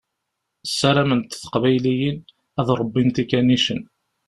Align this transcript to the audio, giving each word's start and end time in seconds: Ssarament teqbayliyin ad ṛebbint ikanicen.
Ssarament 0.69 1.29
teqbayliyin 1.41 2.17
ad 2.59 2.67
ṛebbint 2.79 3.17
ikanicen. 3.23 3.81